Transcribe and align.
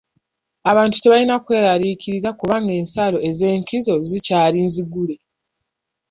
Abantu 0.71 0.95
tebalina 0.97 1.35
kweraliikirira 1.45 2.29
kuba 2.39 2.55
ensalo 2.79 3.17
ez'enkizo 3.29 3.93
zikyali 4.09 4.59
nzigule. 4.67 5.15